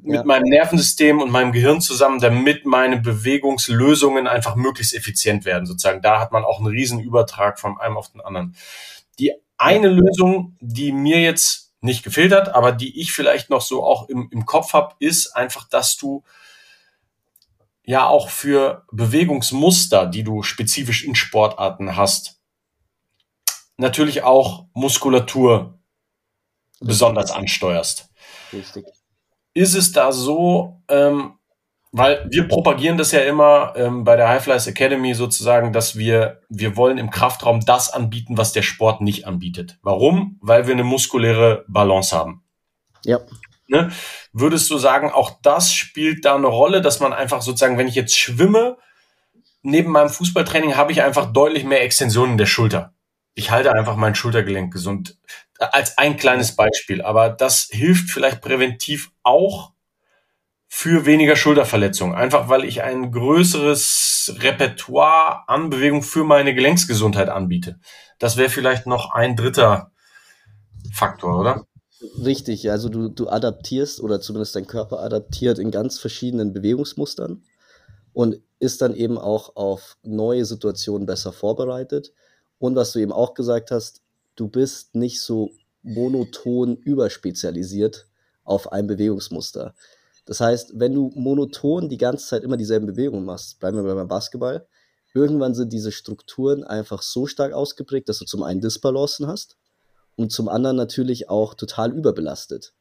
[0.01, 0.23] mit ja.
[0.23, 5.65] meinem Nervensystem und meinem Gehirn zusammen, damit meine Bewegungslösungen einfach möglichst effizient werden.
[5.65, 8.55] Sozusagen, da hat man auch einen riesen Übertrag von einem auf den anderen.
[9.19, 13.83] Die eine Lösung, die mir jetzt nicht gefehlt hat, aber die ich vielleicht noch so
[13.83, 16.23] auch im, im Kopf habe, ist einfach, dass du
[17.83, 22.39] ja auch für Bewegungsmuster, die du spezifisch in Sportarten hast,
[23.77, 25.79] natürlich auch Muskulatur
[26.79, 28.09] besonders ansteuerst.
[28.51, 28.85] Richtig.
[29.55, 31.33] Ist es da so, ähm,
[31.91, 36.41] weil wir propagieren das ja immer ähm, bei der High Flyers Academy sozusagen, dass wir,
[36.49, 39.79] wir wollen im Kraftraum das anbieten, was der Sport nicht anbietet.
[39.81, 40.37] Warum?
[40.41, 42.43] Weil wir eine muskuläre Balance haben.
[43.05, 43.21] Ja.
[43.67, 43.91] Ne?
[44.33, 47.95] Würdest du sagen, auch das spielt da eine Rolle, dass man einfach sozusagen, wenn ich
[47.95, 48.75] jetzt schwimme,
[49.61, 52.93] neben meinem Fußballtraining habe ich einfach deutlich mehr Extensionen in der Schulter.
[53.35, 55.17] Ich halte einfach mein Schultergelenk gesund.
[55.59, 57.01] Als ein kleines Beispiel.
[57.01, 59.75] Aber das hilft vielleicht präventiv auch,
[60.77, 62.15] für weniger Schulterverletzungen.
[62.15, 67.79] Einfach weil ich ein größeres Repertoire an Bewegung für meine Gelenksgesundheit anbiete.
[68.19, 69.91] Das wäre vielleicht noch ein dritter
[70.91, 71.65] Faktor, oder?
[72.21, 77.43] Richtig, also du, du adaptierst oder zumindest dein Körper adaptiert in ganz verschiedenen Bewegungsmustern
[78.11, 82.11] und ist dann eben auch auf neue Situationen besser vorbereitet.
[82.57, 84.01] Und was du eben auch gesagt hast,
[84.35, 85.51] du bist nicht so
[85.83, 88.07] monoton überspezialisiert
[88.43, 89.75] auf ein Bewegungsmuster.
[90.25, 94.07] Das heißt, wenn du monoton die ganze Zeit immer dieselben Bewegungen machst, bleiben wir beim
[94.07, 94.65] Basketball,
[95.13, 99.57] irgendwann sind diese Strukturen einfach so stark ausgeprägt, dass du zum einen Disbalancen hast
[100.15, 102.73] und zum anderen natürlich auch total überbelastet.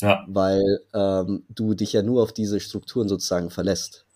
[0.00, 0.24] Ja.
[0.28, 4.06] Weil ähm, du dich ja nur auf diese Strukturen sozusagen verlässt.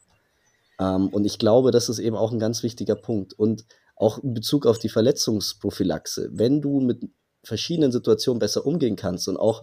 [0.80, 3.34] Ähm, und ich glaube, das ist eben auch ein ganz wichtiger Punkt.
[3.34, 7.02] Und auch in Bezug auf die Verletzungsprophylaxe, wenn du mit
[7.42, 9.62] verschiedenen Situationen besser umgehen kannst und auch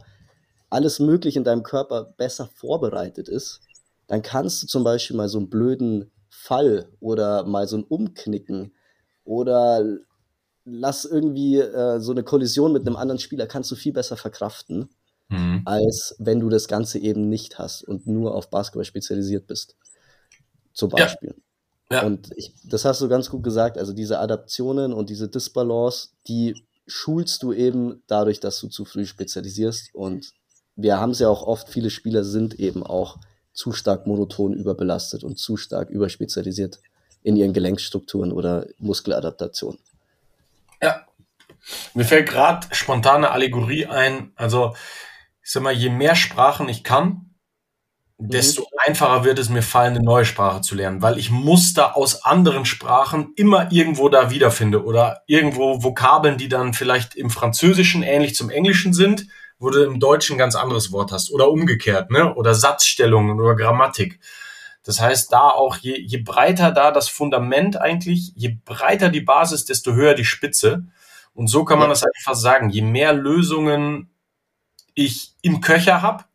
[0.70, 3.62] alles Mögliche in deinem Körper besser vorbereitet ist,
[4.08, 8.74] dann kannst du zum Beispiel mal so einen blöden Fall oder mal so ein Umknicken
[9.24, 9.84] oder
[10.64, 14.90] lass irgendwie äh, so eine Kollision mit einem anderen Spieler, kannst du viel besser verkraften,
[15.30, 15.62] mhm.
[15.66, 19.76] als wenn du das Ganze eben nicht hast und nur auf Basketball spezialisiert bist.
[20.74, 21.30] Zum Beispiel.
[21.30, 21.44] Ja.
[21.92, 22.04] Ja.
[22.04, 26.64] Und ich, das hast du ganz gut gesagt, also diese Adaptionen und diese Disbalance, die
[26.88, 30.34] schulst du eben dadurch, dass du zu früh spezialisierst und
[30.76, 33.18] wir haben es ja auch oft, viele Spieler sind eben auch
[33.54, 36.80] zu stark monoton überbelastet und zu stark überspezialisiert
[37.24, 39.78] in ihren Gelenkstrukturen oder Muskeladaptation.
[40.82, 41.06] Ja.
[41.94, 44.32] Mir fällt gerade spontane Allegorie ein.
[44.36, 44.76] Also,
[45.44, 47.36] ich sag mal, je mehr Sprachen ich kann,
[48.18, 48.71] desto mhm.
[48.86, 52.66] Einfacher wird es mir fallen, eine neue Sprache zu lernen, weil ich Muster aus anderen
[52.66, 58.50] Sprachen immer irgendwo da wiederfinde oder irgendwo Vokabeln, die dann vielleicht im Französischen ähnlich zum
[58.50, 59.28] Englischen sind
[59.62, 62.34] wo du im Deutschen ein ganz anderes Wort hast oder umgekehrt, ne?
[62.34, 64.20] Oder Satzstellungen oder Grammatik.
[64.84, 69.66] Das heißt, da auch je, je breiter da das Fundament eigentlich, je breiter die Basis,
[69.66, 70.88] desto höher die Spitze.
[71.36, 71.94] Und so kann man ja.
[71.94, 72.70] das einfach sagen.
[72.72, 74.10] Je mehr Lösungen
[74.96, 76.26] ich im Köcher habe,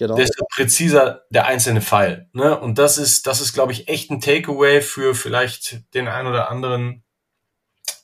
[0.00, 0.16] genau.
[0.16, 2.28] desto präziser der einzelne Fall.
[2.32, 2.58] Ne?
[2.58, 6.50] Und das ist, das ist, glaube ich, echt ein Takeaway für vielleicht den einen oder
[6.50, 7.04] anderen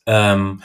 [0.05, 0.63] ähm,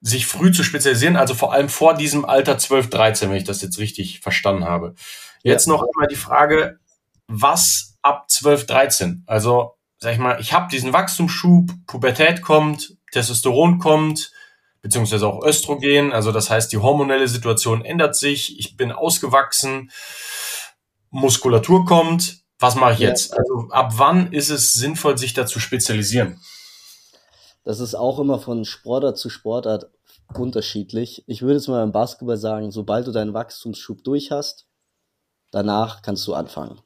[0.00, 3.60] sich früh zu spezialisieren, also vor allem vor diesem Alter 12, 13, wenn ich das
[3.60, 4.94] jetzt richtig verstanden habe.
[5.42, 5.72] Jetzt ja.
[5.72, 6.78] noch einmal die Frage,
[7.26, 9.24] was ab 12, 13?
[9.26, 14.32] Also, sag ich mal, ich habe diesen Wachstumsschub, Pubertät kommt, Testosteron kommt,
[14.80, 19.90] beziehungsweise auch Östrogen, also das heißt, die hormonelle Situation ändert sich, ich bin ausgewachsen,
[21.12, 23.36] Muskulatur kommt, was mache ich jetzt?
[23.36, 26.40] Also ab wann ist es sinnvoll, sich da zu spezialisieren?
[27.64, 29.90] Das ist auch immer von Sportart zu Sportart
[30.34, 31.22] unterschiedlich.
[31.26, 34.66] Ich würde jetzt mal beim Basketball sagen, sobald du deinen Wachstumsschub durch hast,
[35.50, 36.80] danach kannst du anfangen.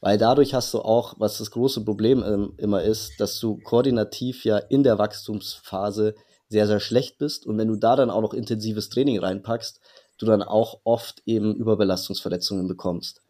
[0.00, 4.44] Weil dadurch hast du auch, was das große Problem ähm, immer ist, dass du koordinativ
[4.44, 6.14] ja in der Wachstumsphase
[6.48, 7.46] sehr, sehr schlecht bist.
[7.46, 9.80] Und wenn du da dann auch noch intensives Training reinpackst,
[10.18, 13.22] du dann auch oft eben Überbelastungsverletzungen bekommst.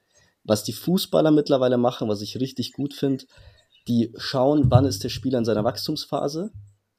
[0.49, 3.27] Was die Fußballer mittlerweile machen, was ich richtig gut finde,
[3.87, 6.51] die schauen, wann ist der Spieler in seiner Wachstumsphase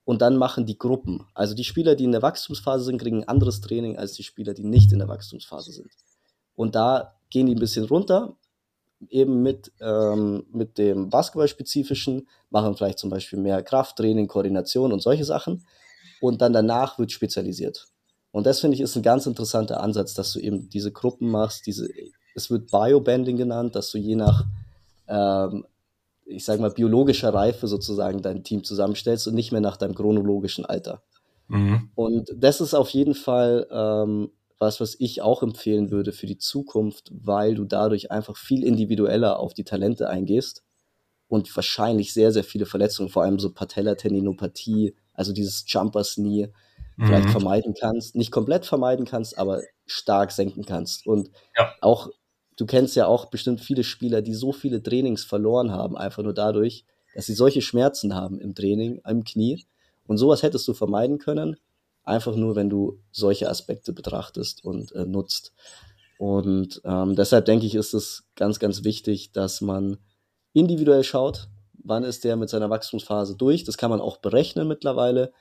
[0.06, 1.26] und dann machen die Gruppen.
[1.34, 4.54] Also die Spieler, die in der Wachstumsphase sind, kriegen ein anderes Training als die Spieler,
[4.54, 5.90] die nicht in der Wachstumsphase sind.
[6.56, 8.38] Und da gehen die ein bisschen runter,
[9.10, 15.26] eben mit, ähm, mit dem Basketballspezifischen, machen vielleicht zum Beispiel mehr Krafttraining, Koordination und solche
[15.26, 15.66] Sachen.
[16.22, 17.88] Und dann danach wird spezialisiert.
[18.32, 21.66] Und das finde ich ist ein ganz interessanter Ansatz, dass du eben diese Gruppen machst,
[21.66, 21.90] diese,
[22.36, 24.46] es wird Biobanding genannt, dass du je nach
[25.08, 25.66] ähm,
[26.30, 30.66] ich sage mal, biologischer Reife sozusagen dein Team zusammenstellst und nicht mehr nach deinem chronologischen
[30.66, 31.02] Alter.
[31.48, 31.90] Mhm.
[31.96, 36.38] Und das ist auf jeden Fall ähm, was, was ich auch empfehlen würde für die
[36.38, 40.64] Zukunft, weil du dadurch einfach viel individueller auf die Talente eingehst
[41.28, 46.52] und wahrscheinlich sehr, sehr viele Verletzungen, vor allem so Patellatendinopathie, also dieses Jumpers Knee,
[46.98, 47.06] mhm.
[47.06, 48.16] vielleicht vermeiden kannst.
[48.16, 51.08] Nicht komplett vermeiden kannst, aber stark senken kannst.
[51.08, 51.72] Und ja.
[51.82, 52.10] auch
[52.60, 56.34] du kennst ja auch bestimmt viele Spieler, die so viele Trainings verloren haben, einfach nur
[56.34, 56.84] dadurch,
[57.16, 59.66] dass sie solche Schmerzen haben im Training, im Knie.
[60.08, 61.56] Und sowas hättest du vermeiden können,
[62.04, 65.54] einfach nur, wenn du solche Aspekte betrachtest und äh, nutzt.
[66.18, 69.98] Und ähm, deshalb denke ich, ist es ganz, ganz wichtig, dass man
[70.52, 71.48] individuell schaut,
[71.82, 73.64] wann ist der mit seiner Wachstumsphase durch.
[73.64, 75.32] Das kann man auch berechnen mittlerweile.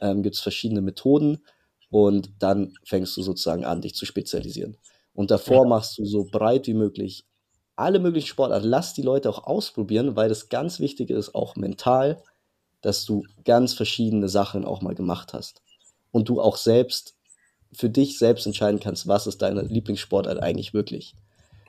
[0.00, 1.42] Ähm, Gibt es verschiedene Methoden
[1.90, 4.76] und dann fängst du sozusagen an, dich zu spezialisieren.
[5.18, 5.68] Und davor ja.
[5.68, 7.24] machst du so breit wie möglich
[7.74, 8.68] alle möglichen Sportarten.
[8.68, 12.22] Lass die Leute auch ausprobieren, weil das ganz wichtig ist, auch mental,
[12.82, 15.60] dass du ganz verschiedene Sachen auch mal gemacht hast.
[16.12, 17.16] Und du auch selbst
[17.72, 21.16] für dich selbst entscheiden kannst, was ist deine Lieblingssportart eigentlich wirklich.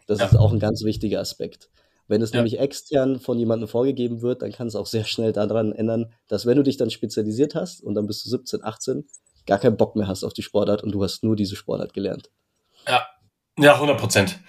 [0.06, 0.28] Das ja.
[0.28, 1.72] ist auch ein ganz wichtiger Aspekt.
[2.08, 2.38] Wenn es ja.
[2.38, 6.46] nämlich extern von jemandem vorgegeben wird, dann kann es auch sehr schnell daran ändern, dass
[6.46, 9.08] wenn du dich dann spezialisiert hast und dann bist du 17, 18,
[9.48, 12.30] gar keinen Bock mehr hast auf die Sportart und du hast nur diese Sportart gelernt.
[12.88, 13.08] Ja,
[13.62, 14.40] ja, 100 Prozent.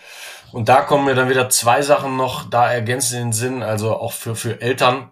[0.53, 3.94] Und da kommen mir dann wieder zwei Sachen noch da ergänzen in den Sinn, also
[3.96, 5.11] auch für, für Eltern.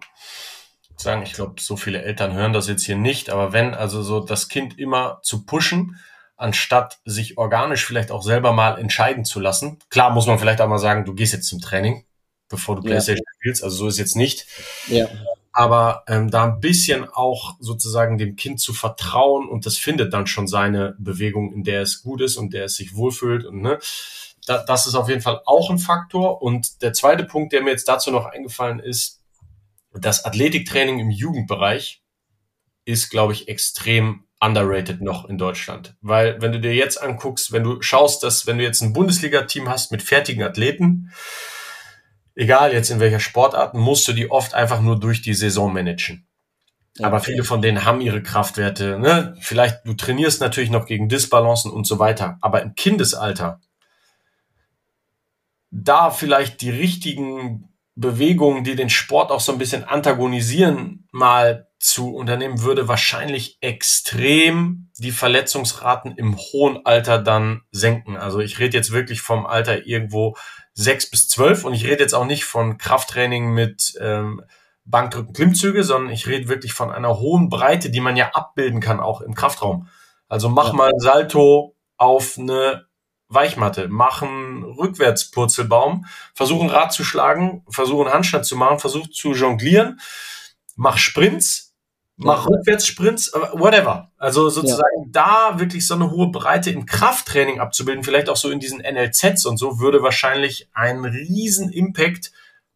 [0.97, 4.19] Sagen, ich glaube, so viele Eltern hören das jetzt hier nicht, aber wenn also so
[4.19, 5.97] das Kind immer zu pushen,
[6.35, 9.79] anstatt sich organisch vielleicht auch selber mal entscheiden zu lassen.
[9.89, 12.05] Klar muss man vielleicht auch mal sagen, du gehst jetzt zum Training,
[12.49, 13.33] bevor du Playstation ja.
[13.39, 14.45] spielst, also so ist jetzt nicht.
[14.87, 15.07] Ja.
[15.51, 20.27] Aber ähm, da ein bisschen auch sozusagen dem Kind zu vertrauen und das findet dann
[20.27, 23.79] schon seine Bewegung, in der es gut ist und der es sich wohlfühlt und ne,
[24.49, 26.41] da, das ist auf jeden Fall auch ein Faktor.
[26.41, 29.21] Und der zweite Punkt, der mir jetzt dazu noch eingefallen ist,
[29.93, 32.01] das Athletiktraining im Jugendbereich
[32.85, 35.95] ist, glaube ich, extrem underrated noch in Deutschland.
[36.01, 39.69] Weil wenn du dir jetzt anguckst, wenn du schaust, dass wenn du jetzt ein Bundesliga-Team
[39.69, 41.11] hast mit fertigen Athleten,
[42.39, 46.25] egal jetzt in welcher Sportart, musst du die oft einfach nur durch die Saison managen.
[47.01, 48.97] Aber viele von denen haben ihre Kraftwerte.
[48.99, 49.35] Ne?
[49.39, 52.37] Vielleicht, du trainierst natürlich noch gegen Disbalancen und so weiter.
[52.41, 53.59] Aber im Kindesalter
[55.71, 62.15] da vielleicht die richtigen Bewegungen, die den Sport auch so ein bisschen antagonisieren, mal zu
[62.15, 68.17] unternehmen, würde wahrscheinlich extrem die Verletzungsraten im hohen Alter dann senken.
[68.17, 70.35] Also ich rede jetzt wirklich vom Alter irgendwo
[70.73, 71.65] sechs bis zwölf.
[71.65, 74.43] Und ich rede jetzt auch nicht von Krafttraining mit ähm,
[74.85, 78.99] Bankdrücken, Klimmzüge, sondern ich rede wirklich von einer hohen Breite, die man ja abbilden kann,
[78.99, 79.87] auch im Kraftraum.
[80.27, 80.73] Also mach ja.
[80.73, 82.87] mal ein Salto auf eine
[83.27, 89.99] Weichmatte, machen Rückwärtspurzelbaum, versuchen Rad zu schlagen, versuchen Handstand zu machen, versuchen zu jonglieren,
[90.75, 91.68] mach Sprints,
[92.19, 92.55] mach ja.
[92.55, 94.11] Rückwärtssprints, whatever.
[94.17, 95.09] Also sozusagen ja.
[95.51, 99.45] da wirklich so eine hohe Breite im Krafttraining abzubilden, vielleicht auch so in diesen NLZs
[99.45, 102.31] und so, würde wahrscheinlich einen riesen Impact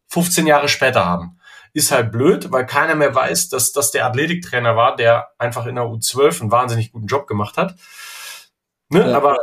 [0.08, 1.38] 15 Jahre später haben.
[1.74, 5.74] Ist halt blöd, weil keiner mehr weiß, dass das der Athletiktrainer war, der einfach in
[5.74, 7.76] der U12 einen wahnsinnig guten Job gemacht hat.
[8.88, 9.10] Ne?
[9.10, 9.16] Ja.
[9.16, 9.38] Aber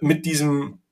[0.00, 0.82] mit diesem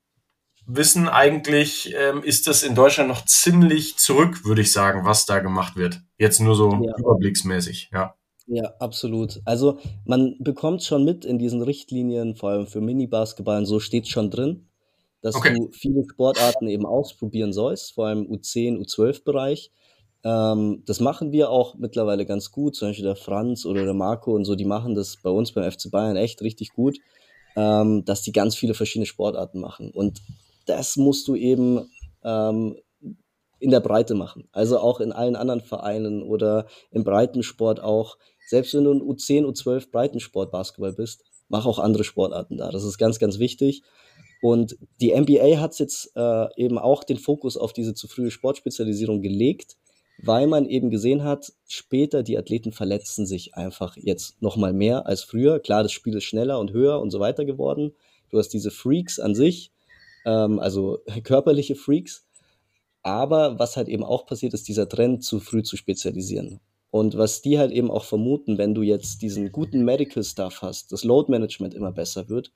[0.64, 5.40] Wissen eigentlich ähm, ist das in Deutschland noch ziemlich zurück, würde ich sagen, was da
[5.40, 6.00] gemacht wird.
[6.18, 8.14] Jetzt nur so überblicksmäßig, ja.
[8.46, 9.40] Ja, absolut.
[9.44, 14.06] Also man bekommt schon mit in diesen Richtlinien, vor allem für Mini-Basketball, und so steht
[14.06, 14.68] schon drin,
[15.20, 15.54] dass okay.
[15.54, 19.72] du viele Sportarten eben ausprobieren sollst, vor allem U10, U12-Bereich.
[20.22, 24.34] Ähm, das machen wir auch mittlerweile ganz gut, zum Beispiel der Franz oder der Marco
[24.34, 26.98] und so, die machen das bei uns beim FC Bayern echt richtig gut
[27.56, 29.90] ähm, dass die ganz viele verschiedene Sportarten machen.
[29.90, 30.22] Und
[30.66, 31.90] das musst du eben
[32.22, 32.76] ähm,
[33.58, 34.48] in der Breite machen.
[34.52, 38.18] Also auch in allen anderen Vereinen oder im Breitensport auch.
[38.46, 42.70] Selbst wenn du ein U10, U12 Breitensport Basketball bist, mach auch andere Sportarten da.
[42.70, 43.82] Das ist ganz, ganz wichtig.
[44.40, 49.20] Und die NBA hat jetzt äh, eben auch den Fokus auf diese zu frühe Sportspezialisierung
[49.20, 49.76] gelegt,
[50.18, 55.06] weil man eben gesehen hat, später die Athleten verletzen sich einfach jetzt noch mal mehr
[55.06, 55.58] als früher.
[55.60, 57.92] Klar, das Spiel ist schneller und höher und so weiter geworden.
[58.30, 59.72] Du hast diese Freaks an sich,
[60.24, 62.26] ähm, also körperliche Freaks.
[63.02, 66.60] Aber was halt eben auch passiert, ist dieser Trend, zu früh zu spezialisieren.
[66.90, 70.92] Und was die halt eben auch vermuten, wenn du jetzt diesen guten Medical Stuff hast,
[70.92, 72.52] das Load Management immer besser wird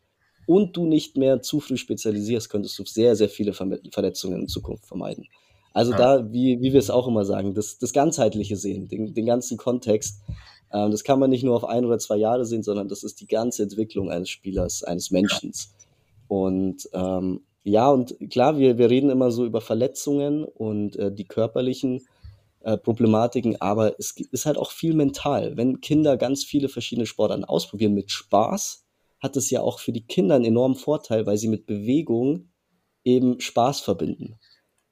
[0.47, 4.87] und du nicht mehr zu früh spezialisierst, könntest du sehr, sehr viele Verletzungen in Zukunft
[4.87, 5.27] vermeiden.
[5.73, 5.99] Also ja.
[5.99, 9.57] da, wie, wie wir es auch immer sagen, das, das ganzheitliche Sehen, den, den ganzen
[9.57, 10.21] Kontext.
[10.73, 13.21] Ähm, das kann man nicht nur auf ein oder zwei Jahre sehen, sondern das ist
[13.21, 15.53] die ganze Entwicklung eines Spielers, eines Menschen.
[16.29, 21.25] Und ähm, ja, und klar, wir, wir reden immer so über Verletzungen und äh, die
[21.25, 22.03] körperlichen
[22.61, 25.57] äh, Problematiken, aber es ist halt auch viel mental.
[25.57, 28.85] Wenn Kinder ganz viele verschiedene Sportarten ausprobieren mit Spaß,
[29.21, 32.51] hat es ja auch für die Kinder einen enormen Vorteil, weil sie mit Bewegung
[33.05, 34.39] eben Spaß verbinden.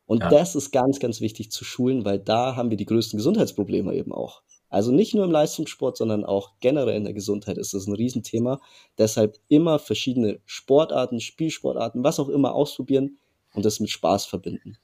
[0.06, 0.30] Und ja.
[0.30, 4.12] das ist ganz, ganz wichtig zu schulen, weil da haben wir die größten Gesundheitsprobleme eben
[4.12, 4.42] auch.
[4.70, 8.60] Also nicht nur im Leistungssport, sondern auch generell in der Gesundheit ist das ein Riesenthema.
[8.98, 13.18] Deshalb immer verschiedene Sportarten, Spielsportarten, was auch immer ausprobieren
[13.54, 14.78] und das mit Spaß verbinden.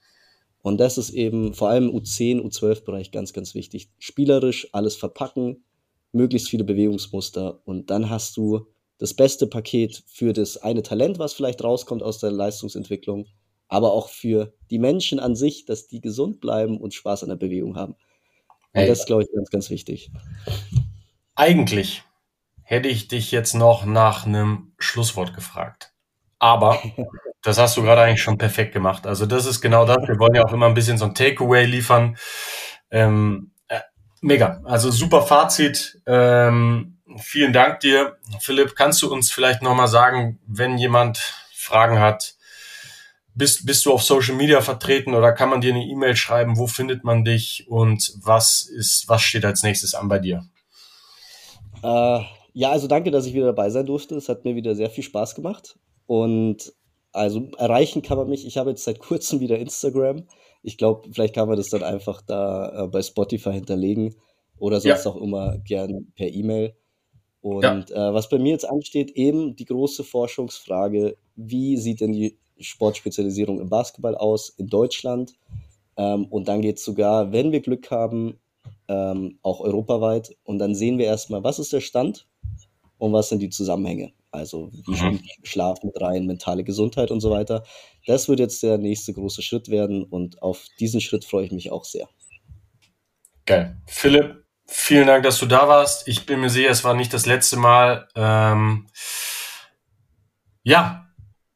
[0.65, 3.91] Und das ist eben vor allem U10, U12-Bereich ganz, ganz wichtig.
[3.99, 5.65] Spielerisch alles verpacken,
[6.11, 8.67] möglichst viele Bewegungsmuster und dann hast du
[8.99, 13.27] das beste Paket für das eine Talent, was vielleicht rauskommt aus der Leistungsentwicklung
[13.69, 17.37] aber auch für die Menschen an sich, dass die gesund bleiben und Spaß an der
[17.37, 17.95] Bewegung haben.
[17.95, 18.89] Und hey.
[18.89, 20.11] das ist, glaube ich, ganz, ganz wichtig.
[21.35, 22.03] Eigentlich
[22.63, 25.94] hätte ich dich jetzt noch nach einem Schlusswort gefragt.
[26.45, 26.79] Aber
[27.41, 29.07] das hast du gerade eigentlich schon perfekt gemacht.
[29.07, 30.07] Also das ist genau das.
[30.07, 32.19] Wir wollen ja auch immer ein bisschen so ein Takeaway liefern.
[32.91, 33.81] Ähm, äh,
[34.21, 34.61] mega.
[34.65, 36.03] Also super Fazit.
[36.05, 38.19] Ähm, vielen Dank dir.
[38.41, 41.17] Philipp, kannst du uns vielleicht nochmal sagen, wenn jemand
[41.55, 42.35] Fragen hat,
[43.35, 46.59] bist, bist du auf Social Media vertreten oder kann man dir eine E-Mail schreiben?
[46.59, 50.45] Wo findet man dich und was ist, was steht als nächstes an bei dir?
[51.83, 52.21] Äh,
[52.53, 54.15] ja, also danke, dass ich wieder dabei sein durfte.
[54.17, 55.79] Es hat mir wieder sehr viel Spaß gemacht.
[56.07, 56.73] Und
[57.13, 58.47] also erreichen kann man mich.
[58.47, 60.25] Ich habe jetzt seit kurzem wieder Instagram.
[60.63, 64.17] Ich glaube, vielleicht kann man das dann einfach da äh, bei Spotify hinterlegen
[64.59, 65.11] oder sonst ja.
[65.11, 66.75] auch immer gern per E-Mail.
[67.41, 67.79] Und ja.
[67.79, 73.61] äh, was bei mir jetzt ansteht, eben die große Forschungsfrage, wie sieht denn die Sportspezialisierung
[73.61, 75.35] im Basketball aus in Deutschland?
[75.97, 78.41] Ähm, und dann geht es sogar, wenn wir Glück haben,
[78.89, 80.37] ähm, auch europaweit.
[80.45, 82.27] Und dann sehen wir erstmal, was ist der Stand
[82.99, 84.13] und was sind die Zusammenhänge.
[84.35, 84.97] Also wie mhm.
[84.97, 87.65] spielt Schlaf mit rein, mentale Gesundheit und so weiter.
[88.07, 91.71] Das wird jetzt der nächste große Schritt werden und auf diesen Schritt freue ich mich
[91.71, 92.09] auch sehr.
[93.47, 93.81] Geil.
[93.87, 96.09] Philipp, vielen Dank, dass du da warst.
[96.09, 98.09] Ich bin mir sicher, es war nicht das letzte Mal.
[98.17, 98.89] Ähm,
[100.65, 101.07] ja,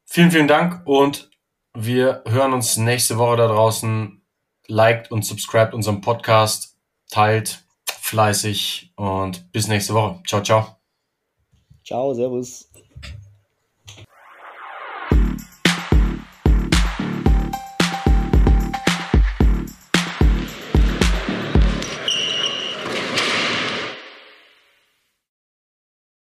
[0.05, 1.31] vielen, vielen Dank und
[1.75, 4.23] wir hören uns nächste Woche da draußen.
[4.69, 6.77] Liked und subscribt unseren Podcast,
[7.11, 7.65] teilt
[8.01, 10.21] fleißig und bis nächste Woche.
[10.27, 10.77] Ciao, ciao.
[11.89, 12.68] Ciao, Servus.